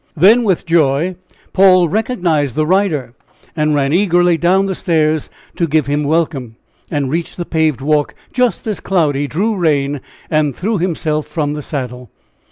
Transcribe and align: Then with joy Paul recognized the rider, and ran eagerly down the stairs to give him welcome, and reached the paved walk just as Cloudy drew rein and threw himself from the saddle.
Then 0.17 0.43
with 0.43 0.65
joy 0.65 1.15
Paul 1.53 1.87
recognized 1.87 2.55
the 2.55 2.65
rider, 2.65 3.13
and 3.55 3.75
ran 3.75 3.93
eagerly 3.93 4.35
down 4.35 4.65
the 4.65 4.73
stairs 4.73 5.29
to 5.57 5.67
give 5.67 5.85
him 5.85 6.03
welcome, 6.03 6.55
and 6.89 7.11
reached 7.11 7.37
the 7.37 7.45
paved 7.45 7.81
walk 7.81 8.15
just 8.33 8.65
as 8.65 8.79
Cloudy 8.79 9.27
drew 9.27 9.55
rein 9.55 10.01
and 10.27 10.55
threw 10.55 10.79
himself 10.79 11.27
from 11.27 11.53
the 11.53 11.61
saddle. 11.61 12.09